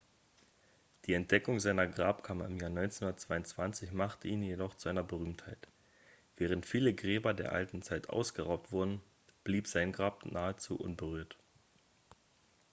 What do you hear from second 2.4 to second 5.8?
im jahr 1922 machte ihn jedoch zu einer berühmtheit